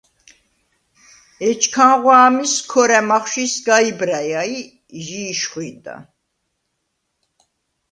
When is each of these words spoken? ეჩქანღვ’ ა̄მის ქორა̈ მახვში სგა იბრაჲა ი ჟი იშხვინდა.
ეჩქანღვ’ 1.49 2.07
ა̄მის 2.23 2.53
ქორა̈ 2.69 3.01
მახვში 3.09 3.45
სგა 3.53 3.77
იბრაჲა 3.89 4.41
ი 4.57 4.59
ჟი 5.05 5.21
იშხვინდა. 5.31 5.95